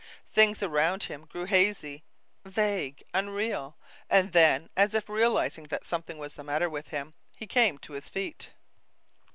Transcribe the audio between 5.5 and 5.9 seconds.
that